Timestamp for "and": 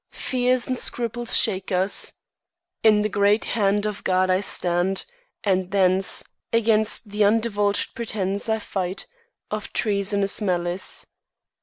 0.67-0.79, 5.43-5.69